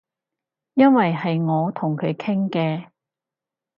[0.73, 2.89] 因爲係我同佢傾嘅